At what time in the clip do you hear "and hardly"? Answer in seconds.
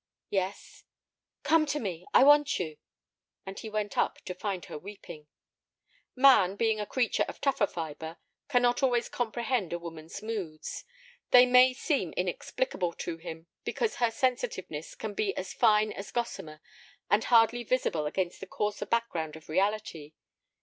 17.07-17.63